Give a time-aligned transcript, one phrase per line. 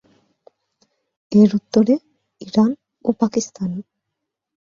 [1.31, 1.95] এর উত্তরে
[2.41, 2.71] ইরান
[3.05, 3.69] ও পাকিস্তান।